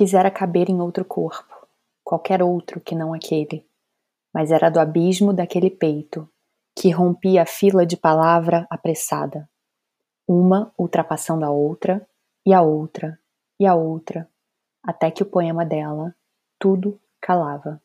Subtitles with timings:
[0.00, 1.68] Quisera caber em outro corpo,
[2.02, 3.66] qualquer outro que não aquele,
[4.32, 6.26] mas era do abismo daquele peito
[6.74, 9.46] que rompia a fila de palavra apressada,
[10.26, 12.08] uma ultrapassando a outra,
[12.46, 13.20] e a outra,
[13.60, 14.26] e a outra,
[14.82, 16.16] até que o poema dela
[16.58, 17.78] tudo calava.